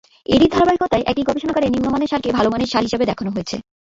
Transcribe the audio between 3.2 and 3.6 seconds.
হয়েছে।